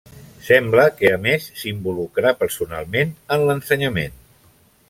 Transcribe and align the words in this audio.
Sembla 0.45 0.85
que 1.01 1.11
a 1.17 1.19
més 1.25 1.45
s'involucrà 1.63 2.33
personalment 2.41 3.15
en 3.37 3.49
l'ensenyament. 3.51 4.21